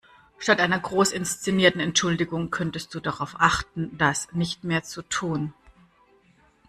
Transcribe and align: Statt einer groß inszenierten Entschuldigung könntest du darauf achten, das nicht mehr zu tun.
Statt 0.39 0.59
einer 0.59 0.79
groß 0.79 1.11
inszenierten 1.11 1.79
Entschuldigung 1.79 2.49
könntest 2.49 2.95
du 2.95 2.99
darauf 2.99 3.35
achten, 3.39 3.95
das 3.99 4.33
nicht 4.33 4.63
mehr 4.63 4.81
zu 4.81 5.03
tun. 5.03 5.53